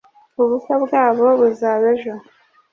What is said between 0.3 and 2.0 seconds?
ubukwe bwabo buzaba